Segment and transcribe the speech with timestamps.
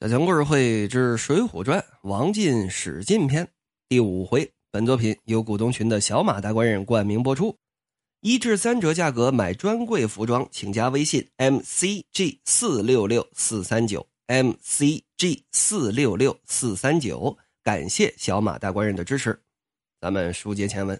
[0.00, 1.78] 小强故事会之《水浒传》
[2.08, 3.46] 王进史进篇
[3.86, 7.54] 第五回，本作品由股东群的小马大官人冠名播出。
[8.22, 17.36] 一至三折价格买专柜服装，请加微信 mcg 四六六四三九 mcg 四六六四三九。
[17.62, 19.38] 感谢小马大官人的支持。
[20.00, 20.98] 咱们书接前文，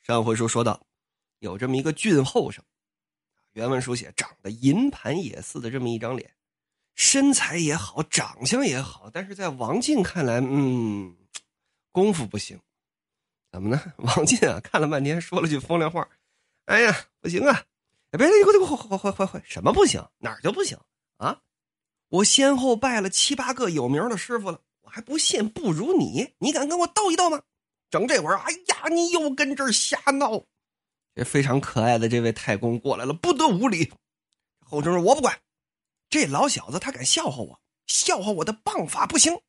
[0.00, 0.80] 上回书说到，
[1.40, 2.62] 有这么一个俊后生，
[3.54, 6.30] 原文书写长得银盘野似的这么一张脸。
[6.98, 11.16] 身材也好，长相也好，但是在王进看来，嗯，
[11.92, 12.58] 功夫不行。
[13.52, 13.80] 怎么呢？
[13.98, 16.06] 王进啊，看了半天，说了句风凉话
[16.66, 17.62] ：“哎呀，不行啊！
[18.10, 19.42] 别别，快快快快快快！
[19.46, 20.04] 什么不行？
[20.18, 20.76] 哪儿就不行
[21.18, 21.40] 啊？
[22.08, 26.34] 我先后拜了七八个有名的师傅了，我还不信不如你。
[26.38, 27.40] 你敢跟我斗一斗吗？
[27.90, 30.42] 整这会儿，哎呀，你又跟这儿瞎闹！
[31.14, 33.92] 这非常可爱的这位太公过来了，不得无礼。
[34.66, 35.38] 后生说：我不管。”
[36.10, 39.40] 这老小子他敢笑话我，笑话我的棒法不行，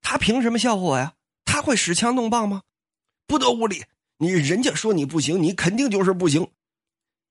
[0.00, 1.14] 他凭什么笑话我呀？
[1.44, 2.62] 他会使枪弄棒吗？
[3.26, 3.84] 不得无礼！
[4.18, 6.50] 你人家说你不行，你肯定就是不行。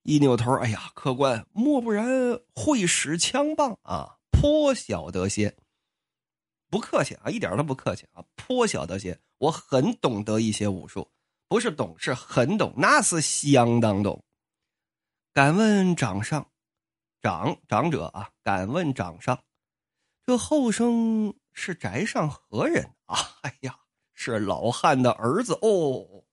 [0.04, 2.08] 一扭头，哎呀，客官，莫不然
[2.56, 4.18] 会使枪棒啊？
[4.32, 5.56] 颇晓得些，
[6.70, 11.12] 不客气啊，一点都不客气啊，颇晓得些，我很懂得一些武术，
[11.48, 14.24] 不是懂，是很懂，那是相当懂。
[15.34, 16.50] 敢问掌上？
[17.22, 19.38] 长长者啊，敢问掌上，
[20.26, 23.18] 这后生是宅上何人啊？
[23.42, 23.78] 哎呀，
[24.14, 26.24] 是老汉的儿子哦。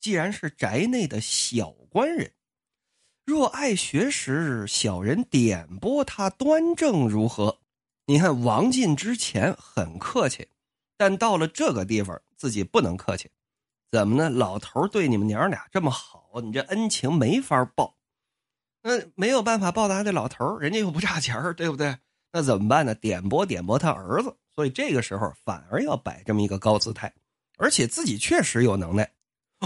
[0.00, 2.32] 既然是宅内的小官人，
[3.24, 7.60] 若爱学识，小人点拨他端正如何？
[8.06, 10.48] 你看王进之前很客气，
[10.96, 13.30] 但到了这个地方，自己不能客气。
[13.92, 14.28] 怎么呢？
[14.28, 17.96] 老头对你们娘俩这么好，你这恩情没法报。
[18.82, 21.96] 那没有办法报答这老头人家又不差钱对不对？
[22.32, 22.94] 那怎么办呢？
[22.94, 27.12] 点拨点拨他儿子，所以这个时候反而要摆这么一个高姿态，
[27.58, 29.12] 而且自己确实有能耐。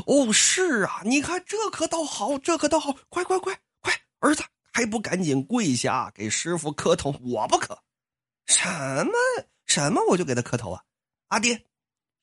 [0.06, 7.14] 哦，是啊，你看这可倒好，这可倒好，快快快快，儿子还不赶紧跪下给师傅磕头？
[7.22, 7.78] 我不磕，
[8.46, 8.66] 什
[9.06, 9.12] 么
[9.64, 10.82] 什么我就给他磕头啊！
[11.28, 11.64] 阿爹，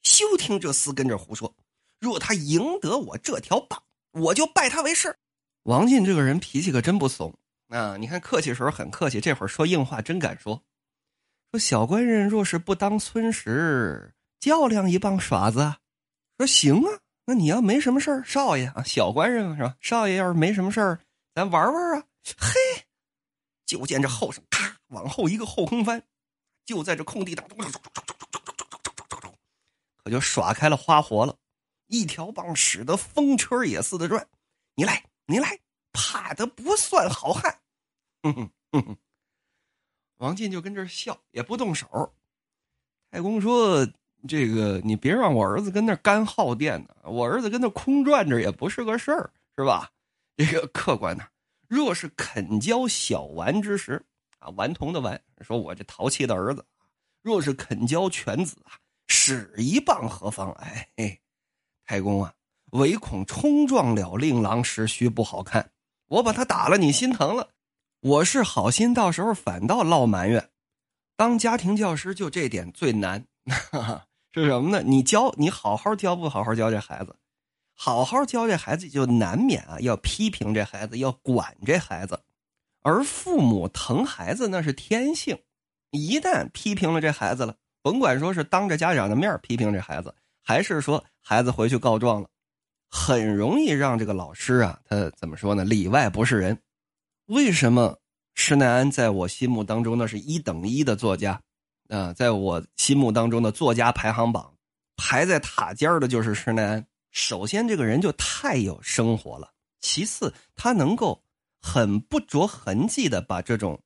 [0.04, 1.56] 休听这厮跟这胡说，
[2.00, 3.82] 若他赢得我这条棒，
[4.12, 5.18] 我就拜他为师。
[5.64, 7.34] 王进这个人脾气可真不怂
[7.70, 7.96] 啊！
[7.98, 10.62] 你看客气时候很客气，这会儿说硬话真敢说。
[11.52, 15.76] 说小官人若是不当村时，较量一棒耍子。
[16.38, 19.78] 说行啊，那你要没什么事儿，少爷啊，小官人是吧？
[19.80, 21.00] 少爷要是没什么事儿，
[21.34, 22.04] 咱玩玩啊。
[22.38, 22.86] 嘿，
[23.66, 26.04] 就见这后生咔往后一个后空翻，
[26.66, 27.58] 就在这空地当中，
[30.04, 31.38] 可就耍开了花活了，
[31.88, 34.28] 一条棒使得风车也似的转。
[34.76, 35.06] 你来。
[35.26, 35.60] 你来，
[35.92, 37.60] 怕的不算好汉。
[38.24, 38.98] 哼哼哼哼，
[40.18, 42.14] 王进就跟这笑，也不动手。
[43.10, 43.88] 太公说
[44.28, 49.92] ：“这个你别让我儿子跟那干耗电呢，我儿子跟那空转着也不是个事儿，是吧？
[50.36, 51.26] 这个客官呢，
[51.68, 54.04] 若是肯教小顽之时，
[54.40, 56.66] 啊，顽童的顽，说我这淘气的儿子，
[57.22, 60.52] 若是肯教犬子啊，使一棒何妨？
[60.54, 61.20] 哎，
[61.86, 62.34] 太公啊。”
[62.74, 65.70] 唯恐冲撞了令郎时须不好看，
[66.08, 67.50] 我把他打了，你心疼了。
[68.02, 70.50] 我是好心，到时候反倒落埋怨。
[71.16, 73.26] 当家庭教师就这点最难，
[74.34, 74.82] 是什么呢？
[74.84, 77.16] 你教你好好教，不好好教这孩子，
[77.76, 82.20] 好好教这孩子就难免啊要批评这孩子，要管这孩子。
[82.82, 85.38] 而父母疼孩子那是天性，
[85.92, 92.28] 一旦批评了这孩子了，甭管说是当着家长的面批评这孩子，还是说孩子回去告状了。
[92.96, 95.66] 很容易让这个老师啊，他怎么说呢？
[95.66, 96.56] 里外不是人。
[97.26, 97.98] 为什么
[98.36, 101.42] 施耐庵在我心目当中那是一等一的作家？
[101.90, 104.54] 啊，在我心目当中的作家排行榜
[104.96, 106.86] 排在塔尖的就是施耐庵。
[107.10, 109.48] 首先，这个人就太有生活了；
[109.80, 111.24] 其次，他能够
[111.60, 113.82] 很不着痕迹的把这种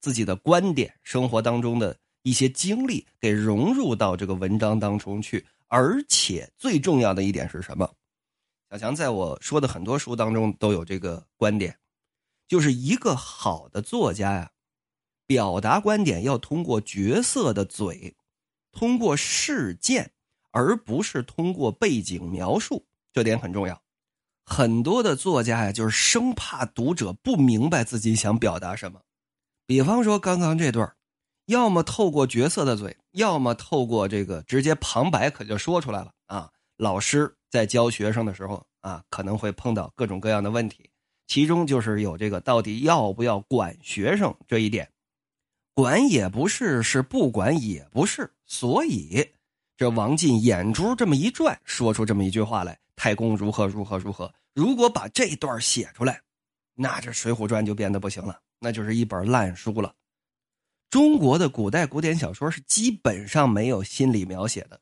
[0.00, 5.44] 自己的观点、生活当中的一些经历给融入到这个文章当中去。
[5.68, 7.88] 而且最重要的一点是什么？
[8.70, 11.76] 小强在我说的很多书当中都有这个观点，
[12.46, 14.52] 就是一个好的作家呀，
[15.26, 18.16] 表达观点要通过角色的嘴，
[18.70, 20.12] 通过事件，
[20.52, 23.82] 而不是通过背景描述，这点很重要。
[24.44, 29.00] 很多的作家呀，就是生怕读者不明白自己想表达什么。
[29.66, 30.94] 比方说刚刚这段，
[31.46, 37.36] 要么透过角色的嘴，要么透过这个直接旁白，可就说出来了啊，老师。
[37.50, 40.88] 在教学生的时候啊，可能会碰到各种各样的问题，
[41.26, 44.88] 其中就是有这个到底要不要管学生这一点。
[45.74, 48.32] 管也不是，是不管也不是。
[48.46, 49.32] 所以，
[49.76, 56.22] 这王进眼珠这么一转，说出这么一句话来：“太公如何如何如何。”如果把这段写出来，
[56.74, 59.92] 那这《水浒传》就变得不行了，那就是一本烂书了。
[60.88, 64.80] 中国的古代古典小说是基本上没有心理描写的。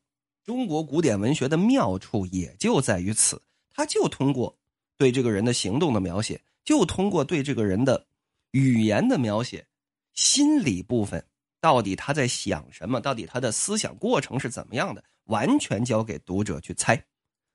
[0.49, 3.39] 中国古典文学的妙处也就在于此，
[3.71, 4.57] 他就通过
[4.97, 8.07] 对这个人的行动的描写，就通过对这个人的
[8.53, 9.67] 语言的描写，
[10.15, 11.23] 心理部分
[11.61, 17.05] 到底他在想什么，到底他的思想过程是怎么样的，完全交给读者去猜。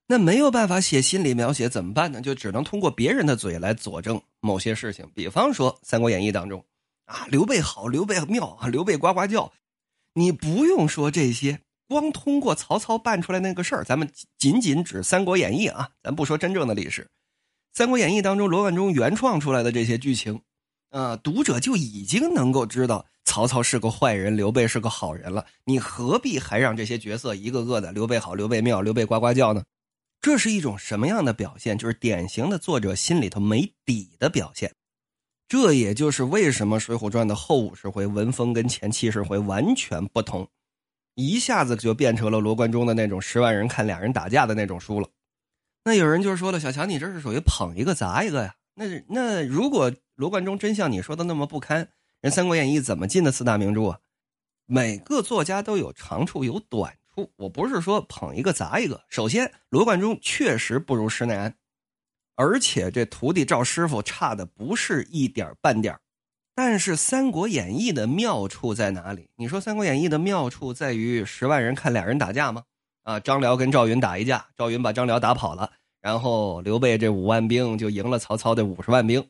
[0.05, 2.21] 那没有办法写心理描写怎么办呢？
[2.21, 5.09] 就只能通过别人的嘴来佐证某些事情。
[5.15, 6.63] 比方说《三国演义》当中。
[7.05, 9.51] 啊，刘备好，刘备妙啊，刘备呱呱叫。
[10.13, 11.59] 你不用说这些，
[11.93, 17.03] 光通过曹操办出来那个事儿，咱们仅仅指《三国演义》啊，咱不说真正的历史，
[17.71, 20.41] 《三国演义》当中罗贯中原创出来的这些剧情，
[20.89, 25.45] 啊，读者就已经能够知道曹操是个坏人，刘备是个好人了。
[25.63, 29.63] 你何必还让这些角色一个个的刘备好，刘备妙，刘备呱呱叫呢？
[30.19, 31.77] 这是一种什么样的表现？
[31.77, 34.73] 就是典型的作者心里头没底的表现。
[35.49, 40.47] 这也就是为什么《水浒传》的后五十回文风跟前七十回完全不同，
[41.15, 45.07] 一下子就变成了罗贯中的那种十万人看俩人打架的那种书了。
[45.85, 48.55] 那有人就说了：“小强，你这是属于捧一个砸一个呀？
[48.75, 51.89] 那那如果罗贯中真像你说的那么不堪，
[52.21, 53.99] 人《三国演义》怎么进的四大名著啊？”
[54.65, 59.03] 每个作家都有长处有短处，我不是说捧一个砸一个。
[59.09, 61.53] 首先，罗贯中确实不如施耐庵。
[62.35, 65.99] 而且这徒弟赵师傅差的不是一点半点
[66.55, 69.27] 但是《三国演义》的妙处在哪里？
[69.35, 72.63] 你说《三国演义》的妙处在于十万人看俩人打架吗？
[73.03, 75.71] 啊，张辽跟赵云打一架，赵云把张辽打跑了，
[76.01, 79.25] 然后刘备这五万兵就赢了曹操的五十万兵。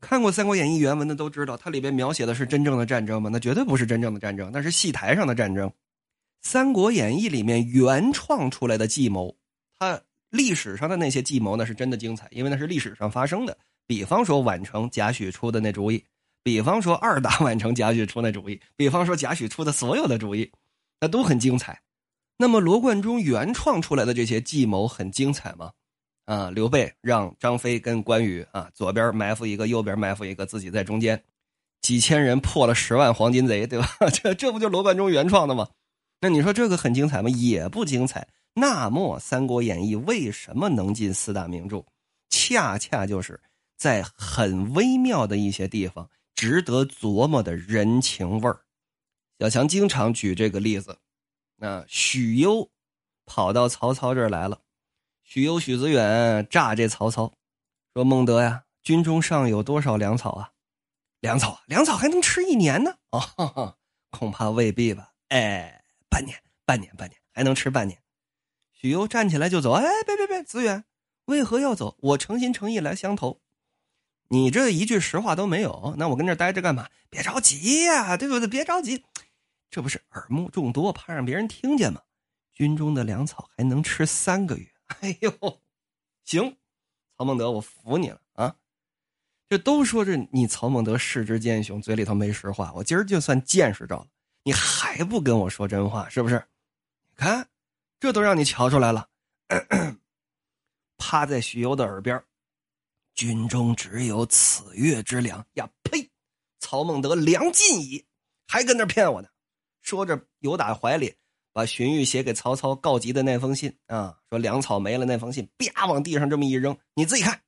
[0.00, 3.30] 看过《三国演义》原文的都知道，它里边描写的是真正的战争吗？
[3.32, 5.68] 那绝对不是真正的战争，那是戏台上的战争。
[6.42, 9.36] 《三国演义》里面原创出来的计谋，
[9.78, 10.00] 它。
[10.30, 13.58] 历史上的那些计谋呢，是真的精彩，因为那是历史上发生的。
[13.84, 16.04] 比方说宛城贾诩出的那主意，
[16.42, 20.50] 比方说二打宛城贾诩出那主意，比方说贾诩出的所有的主意，
[21.00, 21.80] 那都很精彩。
[22.36, 25.72] 那么罗贯中原创出来的这些计谋很精彩吗？
[26.24, 31.22] 啊，刘备让张飞跟关羽啊，左边埋伏一个，右边埋伏一个，自己在中间，
[31.82, 33.88] 几千人破了十万黄金贼，对吧？
[34.12, 35.68] 这这不就罗贯中原创的吗？
[36.20, 37.28] 那你说这个很精彩吗？
[37.30, 38.28] 也不精彩。
[38.54, 41.84] 那么，《三国演义》为什么能进四大名著？
[42.28, 43.40] 恰恰就是
[43.76, 46.08] 在很微妙的一些地方，
[46.40, 48.64] 值得琢磨的人情味儿。
[49.38, 50.96] 小强经常举这个例子。
[51.56, 52.70] 那许攸
[53.26, 54.62] 跑到曹操这儿来了，
[55.22, 57.34] 许攸、许子远诈这曹操，
[57.92, 60.52] 说：“孟德呀，军中尚有多少粮草啊？
[61.20, 62.94] 粮草，粮草还能吃一年呢？
[63.10, 63.76] 哦，
[64.08, 65.12] 恐怕未必吧？
[65.28, 68.02] 哎，半年，半年，半年，还能吃半年。”
[68.72, 70.86] 许攸站起来就走，哎，别别别，子远，
[71.26, 71.98] 为何要走？
[71.98, 73.42] 我诚心诚意来相投，
[74.32, 76.88] 你这一句实话都没有，那我跟这待着干嘛？
[77.10, 78.48] 别着急呀，对不对？
[78.48, 79.04] 别着急，
[79.70, 82.00] 这不是耳目众多，怕让别人听见吗？
[82.54, 84.66] 军中的粮草还能吃三个月。
[85.00, 85.60] 哎呦，
[86.24, 86.56] 行，
[87.18, 88.56] 曹孟德，我服你了啊！
[89.48, 92.72] 这都说这你曹孟德世之奸雄，嘴里头没实话。
[92.74, 94.06] 我今儿就算见识着了，
[94.44, 96.46] 你还不跟我说真话，是不是？
[97.10, 97.46] 你看。
[97.98, 99.10] 这都让你瞧出来了，
[100.96, 102.24] 趴在许攸的耳边
[103.20, 105.68] 军中只有此月之粮呀！
[105.82, 106.10] 呸！
[106.58, 108.06] 曹孟德粮尽矣，
[108.48, 109.28] 还跟那骗我呢。
[109.82, 111.14] 说着，由打怀里
[111.52, 117.42] 把荀彧写给曹操告急的那封信啊，说粮草没了那封信，啪往地上这么一扔，你自己看。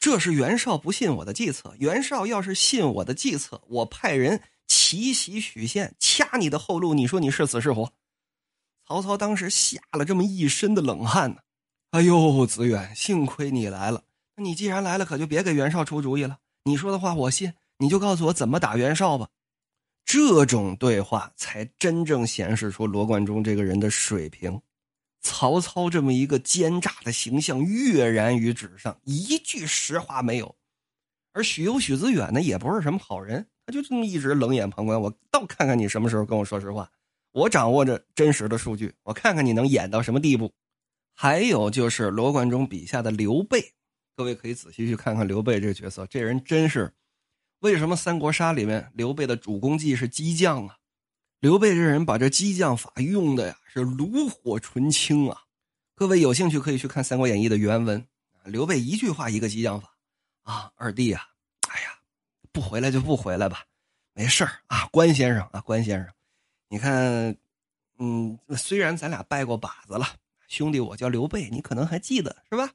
[0.00, 1.72] 这是袁绍不信我的计策。
[1.78, 7.92] 袁绍要是信我的计策，我派人奇袭许县，掐你的后路，你说你是死是活？
[8.88, 11.36] 曹操当时吓了这么一身的冷汗呢。
[11.90, 14.02] 哎呦，子远，幸亏你来了。
[14.36, 16.38] 你既然来了，可就别给袁绍出主意了。
[16.64, 19.28] 你说的话我信，你就告诉我怎么打袁绍吧。
[20.04, 24.60] 这种对话才真正显示出罗贯中这个人的水平。
[25.22, 30.54] 曹操这么一个奸诈的形象跃然于纸上，一句实话没有。
[31.32, 35.00] 而许攸、许子远呢，也不是什么好人，他就这么一直冷眼旁观。
[35.00, 36.90] 我倒看看你什么时候跟我说实话。
[37.32, 40.52] 我掌握着真实的数据，我看看你能演到什么地步。
[41.14, 43.72] 还有就是罗贯中笔下的刘备，
[44.16, 46.92] 各位可以仔细去看看刘备这个角色，这人真是
[47.60, 50.78] 为什么《三国杀》里面刘备的主攻技是激将啊？
[51.40, 55.42] 刘备这人把这激将法用的呀是炉火纯青啊！
[55.94, 58.06] 各位有兴趣可以去看《三国演义》的原文，
[58.44, 59.94] 刘备一句话一个激将法
[60.42, 61.22] 啊，二弟啊，
[61.68, 61.98] 哎呀，
[62.52, 63.64] 不回来就不回来吧。
[64.12, 66.08] 没事儿啊，关先生啊，关先生，
[66.68, 67.36] 你看，
[67.98, 70.06] 嗯，虽然咱俩拜过把子了，
[70.46, 72.70] 兄弟，我叫刘备，你可能还记得是吧？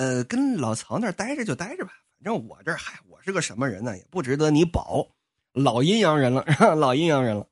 [0.00, 3.98] 呃，跟老曹那儿待着就待着吧，反正我这嗨，我是个什么人呢？
[3.98, 5.06] 也不值得你保。
[5.52, 6.42] 老阴阳人了，
[6.74, 7.46] 老阴阳人了。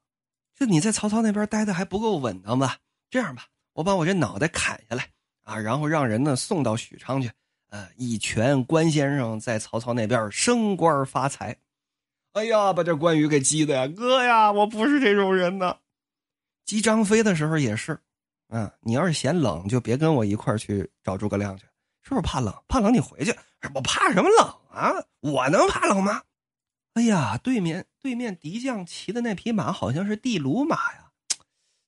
[0.54, 2.78] 就你在曹操那边待的还不够稳当吧？
[3.10, 5.10] 这样吧，我把我这脑袋砍下来
[5.44, 7.30] 啊，然后让人呢送到许昌去，
[7.68, 11.54] 呃，以全关先生在曹操那边升官发财。
[12.32, 15.76] 哎呀，把这关羽给激的呀，哥呀，我不是这种人呢。
[16.64, 18.00] 激张飞的时候也是，
[18.48, 21.66] 啊，你要是嫌冷，就别跟我一块去找诸葛亮去，
[22.08, 22.54] 是不是怕冷？
[22.66, 23.36] 怕冷你回去。
[23.74, 24.94] 我怕什么冷啊？
[25.20, 26.22] 我能怕冷吗？
[26.94, 31.10] 哎呀，对面对面敌将骑的那匹马好像是地卢马呀，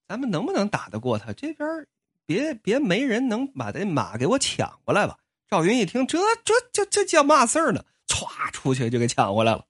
[0.07, 1.33] 咱们能不能打得过他？
[1.33, 1.87] 这边
[2.27, 5.17] 别别没人能把这马给我抢过来吧？
[5.49, 7.83] 赵云一听，这这这这叫嘛事儿呢？
[8.07, 9.65] 歘，出去就给抢回来了。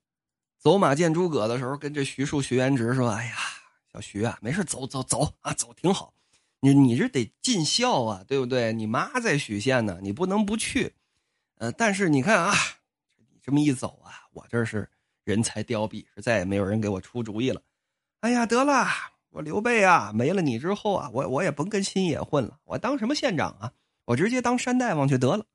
[0.59, 3.35] 走马见诸葛的时候，跟这徐庶、徐元直说：“哎呀，
[3.93, 6.13] 小徐啊，没事，走走走啊，走挺好。
[6.61, 8.71] 你你这得尽孝啊，对不对？
[8.71, 10.95] 你妈在许县呢，你不能不去。
[11.57, 12.53] 呃，但是你看啊，
[13.17, 14.89] 你这么一走啊，我这是。”
[15.23, 17.61] 人才凋敝，是再也没有人给我出主意了。
[18.21, 18.87] 哎呀，得了，
[19.29, 23.71] 我刘备啊，没了你之后啊，我我也甭跟新野混了，我当什么县长啊？
[24.05, 25.45] 我直接当山大王去得了。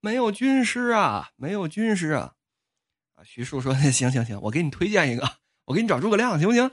[0.00, 2.34] 没有军师啊，没有军师啊！
[3.16, 5.28] 啊，徐庶说：“行行行，我给你推荐一个，
[5.64, 6.70] 我给你找诸葛亮，行不行？”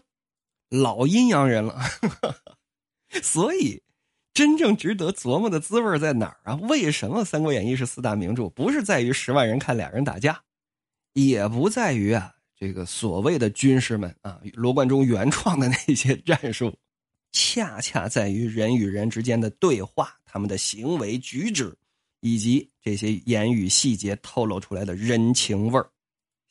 [0.70, 1.82] 老阴阳人了。
[3.24, 3.83] 所以，
[4.34, 6.56] 真正值得琢磨的滋味在哪儿啊？
[6.64, 8.50] 为什么《三国演义》是四大名著？
[8.50, 10.42] 不是在于十万人看俩人打架，
[11.14, 12.34] 也不在于啊。
[12.58, 16.74] 这个所谓的军师们啊，罗贯中原创的那些战术，
[17.32, 21.76] 恰恰在于人与人之间的对话，他们的行为举止，
[22.22, 25.88] 以及这些言语细节透露出来的人情味儿。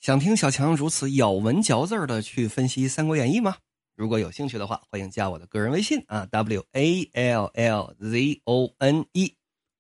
[0.01, 3.57] 想听小强如此咬文嚼字的去分析《三国演义》吗？
[3.95, 9.37] 如果有兴趣的话，欢迎加我的个人微信啊，w a l l z o n e。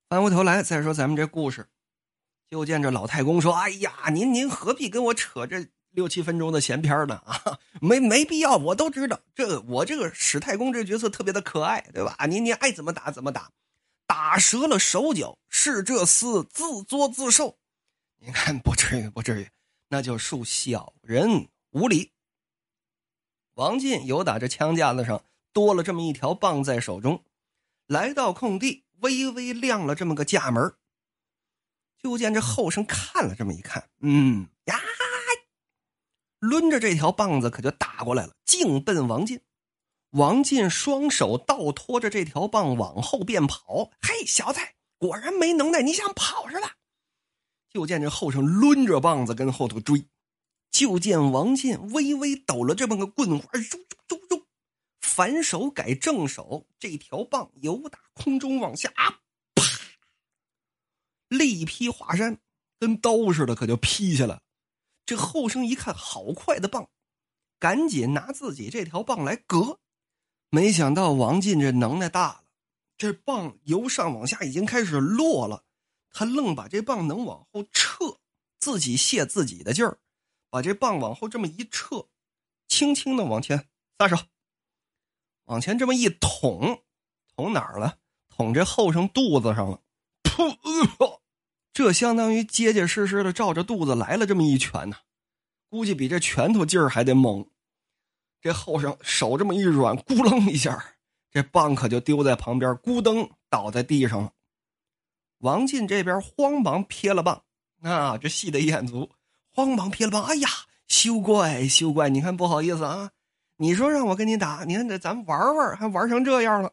[0.08, 1.68] 翻过头来再说咱们这故事，
[2.50, 9.20] 就见这老太公说：“哎呀，您您何必跟我扯这？”六七分钟的闲篇呢 啊，没没必要，我都知道。
[9.34, 12.16] 这我这个史太公这角色特别的可爱，对吧？
[12.24, 13.50] 您您爱怎么打怎么打，
[14.06, 17.58] 打折了手脚是这厮自作自受。
[18.20, 19.48] 你看不至于不至于，
[19.88, 22.11] 那就恕小人无礼。
[23.62, 27.22] 王进有打这枪架子上多了这么一条棒在手中，
[27.86, 30.74] 来到空地，微微亮了这么个架门
[31.96, 34.80] 就见这后生看了这么一看，嗯呀。
[36.40, 39.40] 抡着这条棒子，可就打过来了，径奔王进。
[40.10, 43.92] 王进双手倒拖着这条棒往后便跑。
[44.00, 44.58] 嘿，小子，
[44.98, 46.78] 果然没能耐，你想跑是吧？
[47.70, 50.04] 就见这后生抡着棒子跟后头追。
[50.72, 54.42] 就见王进微微抖了这么个棍花，嗖嗖嗖嗖，
[55.00, 58.90] 反手改正手，这条棒由打空中往下，
[59.54, 59.62] 啪，
[61.28, 62.38] 力劈华山，
[62.80, 64.42] 跟刀似的，可就劈下来了。
[65.04, 66.88] 这后生一看，好快的棒，
[67.58, 69.78] 赶紧拿自己这条棒来隔。
[70.48, 72.44] 没想到王进这能耐大了，
[72.96, 75.64] 这棒由上往下已经开始落了，
[76.10, 78.18] 他愣把这棒能往后撤，
[78.58, 79.98] 自己泄自己的劲儿，
[80.52, 82.08] 把这棒往后这么一撤，
[82.68, 84.18] 轻轻的往前撒手，
[85.44, 86.82] 往前这么一捅，
[87.34, 87.96] 捅哪儿了？
[88.28, 89.80] 捅这后生肚子上了。
[90.22, 91.20] 噗！
[91.72, 94.98] 这相当于结结实实的照着肚子来了这么一拳呢，
[95.70, 97.48] 估计比这拳头劲儿还得猛。
[98.42, 100.96] 这后生手这么一软，咕楞一下，
[101.30, 104.34] 这棒可就丢在旁边，咕噔倒在地上了。
[105.38, 107.42] 王进这边慌忙撇了棒，
[107.80, 109.10] 啊，这戏得眼足，
[109.54, 110.24] 慌忙撇了棒。
[110.24, 110.48] 哎呀，
[110.88, 113.12] 休怪休怪，你看不好意思啊，
[113.56, 116.72] 你说让我跟你打，你看这咱玩玩，还玩成这样了。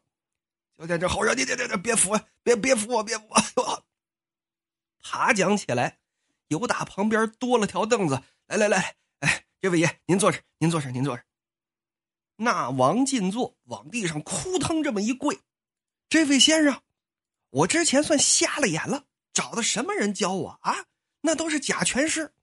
[0.77, 3.83] 就在这后生，你你你别扶，别别扶我，别扶我。
[5.03, 5.99] 爬讲起来，
[6.47, 8.21] 有打旁边多了条凳子。
[8.47, 11.23] 来来来，哎，这位爷，您坐着，您坐着，您坐着。
[12.37, 15.39] 那王进坐，往地上扑腾这么一跪。
[16.07, 16.81] 这位先生，
[17.49, 20.85] 我之前算瞎了眼了，找的什么人教我啊？
[21.21, 22.33] 那都是假拳师，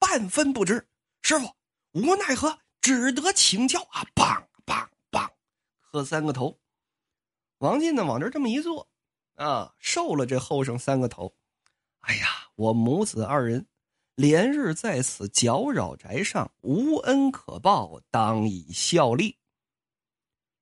[0.00, 0.88] 半分不知。
[1.22, 1.54] 师傅，
[1.92, 4.04] 无奈何，只得请教啊！
[4.14, 5.30] 棒棒棒，
[5.78, 6.58] 磕三个头。
[7.58, 8.88] 王进呢，往这这么一坐，
[9.36, 11.34] 啊，受了这后生三个头。
[12.00, 13.66] 哎呀，我母子二人
[14.14, 19.36] 连日在此搅扰宅上，无恩可报，当以效力。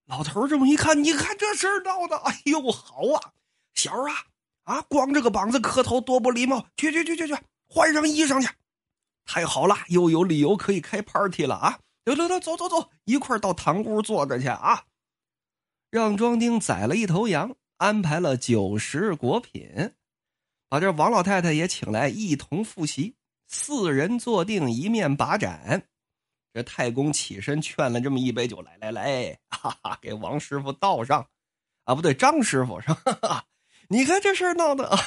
[0.07, 3.33] 老头这么一看，你看这事闹的，哎呦，好啊，
[3.75, 4.27] 小儿啊，
[4.65, 8.53] 啊，光这个膀子磕头多不礼貌，去去去去去，换上衣裳去。
[9.29, 11.81] 太好了，又有理由可以开 party 了啊！
[12.03, 14.85] 得得得，走走走，一块儿到堂屋坐着去啊！
[15.91, 19.93] 让庄丁宰了一头羊，安排了酒食果品，
[20.71, 23.17] 把这王老太太也请来一同复习。
[23.47, 25.87] 四人坐定，一面把盏。
[26.55, 31.29] 这太公起身劝了这么一杯酒，来来来，哈哈，给王师傅倒上。
[31.85, 32.89] 啊，不对，张师傅是
[33.21, 33.45] 吧？
[33.89, 34.99] 你看这事儿闹的，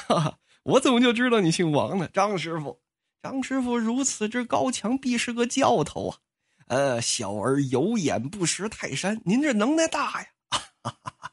[0.62, 2.08] 我怎么就知道你姓王呢？
[2.12, 2.81] 张师傅，
[3.22, 6.18] 张师傅如此之高强，必是个教头啊！
[6.66, 10.28] 呃，小儿有眼不识泰山，您这能耐大呀！
[10.50, 10.60] 哈
[11.04, 11.32] 哈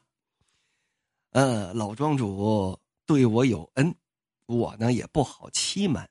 [1.32, 3.96] 呃，老庄主对我有恩，
[4.46, 6.08] 我呢也不好欺瞒。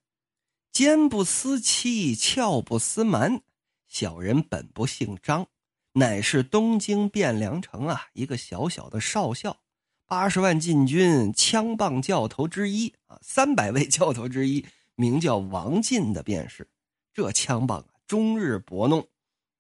[0.74, 3.42] 奸不思欺，俏不思瞒。
[3.88, 5.48] 小人本不姓张，
[5.94, 9.62] 乃是东京汴梁城啊一个小小的少校，
[10.06, 14.66] 八十万禁军枪棒教头之一啊，三百位教头之一，
[15.00, 16.68] 名叫王进的便是。
[17.14, 19.08] 这枪棒啊，终日搏弄，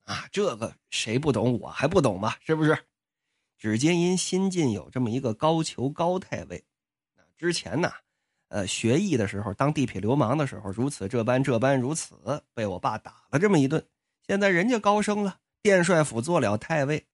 [0.03, 1.57] 啊，这个谁不懂？
[1.61, 2.35] 我还不懂吗？
[2.45, 2.77] 是不是？
[3.57, 6.65] 只见因新晋有这么一个高俅高太尉，
[7.37, 7.89] 之前呢。
[8.49, 13.85] 呃，学艺的时候，当地痞流氓的时候，如此这般这般如此，被我爸打了这么一顿。
[14.25, 17.05] 现在人家高升了，殿帅府做了太尉，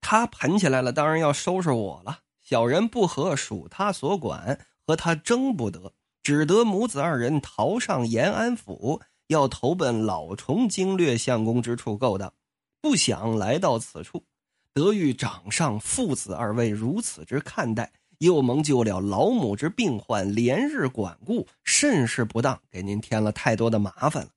[0.00, 2.20] 他捧起来了，当然要收拾我了。
[2.40, 12.32] 小人不和，属他所管，和他争不得，只得母子二人逃上延安府，要投奔老崇经略相公之处勾当。
[12.80, 14.24] 不想来到此处，
[14.72, 17.92] 得遇掌上父子二位如此之看待。
[18.18, 24.30] 又蒙救了老母之病患，连日管顾，甚是不当，给您添了太多的麻烦了。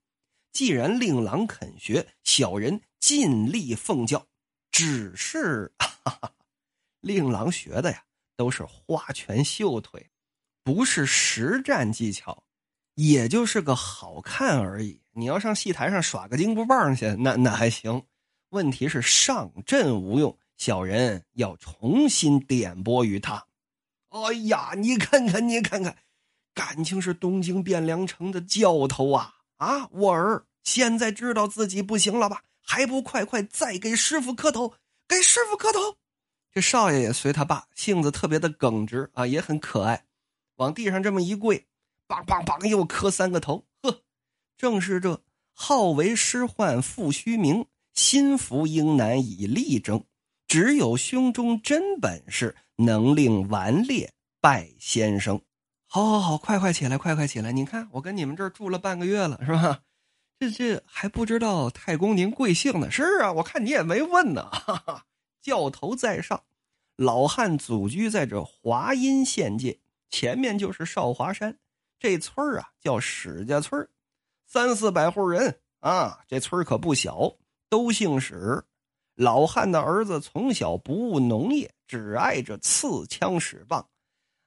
[0.54, 4.24] 既然令郎肯学，小人尽力奉教。
[4.70, 6.32] 只是，哈哈
[7.00, 8.04] 令郎学的呀，
[8.38, 10.11] 都是花拳绣腿，
[10.64, 12.44] 不是实战技巧，
[12.96, 15.02] 也就是个好看而已。
[15.14, 18.04] 你要上戏台上耍个金箍棒去，那那还行。
[18.50, 23.46] 问题是上阵无用，小人要重新点拨于他。
[24.10, 25.98] 哎呀，你看看，你看看，
[26.54, 29.36] 感情是东京汴梁城的教头啊！
[29.58, 32.44] 啊，我儿现在知道自己不行了吧？
[32.62, 34.74] 还不快快再给师傅磕头，
[35.08, 35.98] 给师傅磕头！
[36.54, 40.04] 这少爷也随他爸，性子特别的耿直啊，也很可爱，
[40.62, 41.66] 往地上这么一跪，
[42.08, 43.66] 梆梆梆又磕三个头。
[43.82, 44.04] 呵，
[44.56, 50.06] 正是这好为师患复虚名，心服应难以力争，
[50.48, 52.56] 只有胸中真本事。
[52.78, 55.42] 能令顽劣拜先生，
[55.86, 57.52] 好，好，好，快快起来，快快起来！
[57.52, 59.82] 你看，我跟你们这儿住了半个月了，是吧？
[60.40, 62.90] 这这还不知道太公您贵姓呢？
[62.90, 64.50] 是啊，我看你也没问呢。
[64.50, 65.06] 哈哈，
[65.44, 66.44] 教头在上，
[66.96, 69.80] 老汉祖居在这华阴县界，
[70.12, 71.58] 前面就是少华山。
[71.98, 73.88] 这村啊叫史家村
[74.46, 77.34] 三四百户人啊，这村可不小，
[77.70, 78.64] 都姓史。
[79.16, 83.88] 老汉的儿子从小不务农业，只爱着刺枪使棒。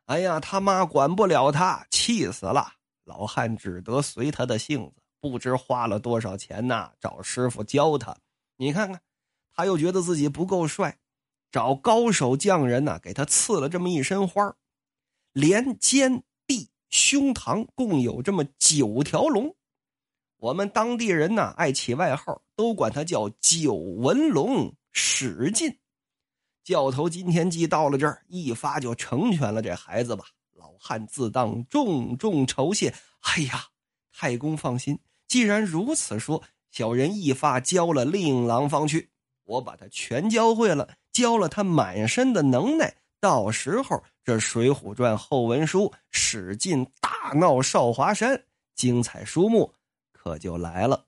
[0.07, 2.73] 哎呀，他妈管不了他，气死了。
[3.05, 8.17] 老汉只得随他的性子，不知花了多少钱呐，找师傅教他。
[8.57, 9.01] 你看看，
[9.55, 10.99] 他又觉得自己不够帅，
[11.53, 14.57] 找高手匠人呐，给他刺了这么一身花
[15.35, 19.55] 连肩、臂、胸膛共有这么九条龙。
[20.37, 25.77] 我们当地人呢，爱起外号，都管他叫九纹龙史进。
[26.63, 30.25] 教头今天既到了这儿，一发就成全了这孩子吧。
[30.53, 32.95] 老汉自当重重酬谢。
[33.21, 33.67] 哎呀，
[34.13, 39.11] 太公放心，既然如此说，小人一发教了令郎方去，
[39.45, 42.95] 我把他全教会了，教了他满身的能耐。
[43.25, 48.39] 到时候这《水浒传》后文书史进大闹少华山，
[48.75, 49.73] 精彩书目。
[50.13, 51.07] 可就来了。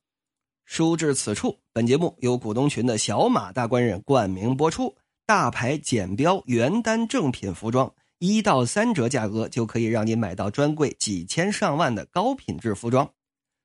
[0.65, 4.97] 书至此处，本节目由股东群的小马大官人冠名播出。
[5.27, 13.07] 大牌剪标原单正品服装，一到三折价格就可以让您买到专柜几千上万的高品质服装。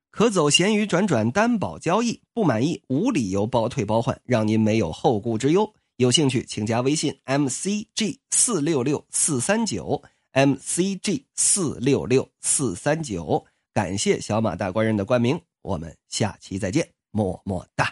[0.09, 5.73] 可走闲鱼转转担保交易，不满意无理由包退包换，让您没有后顾之忧。
[6.01, 13.45] 有兴趣请加微信 m c g 四六六四三九 m c g 四六六四三九。
[13.71, 17.87] 感谢小马大官人的冠名，我们下期再见，么么哒。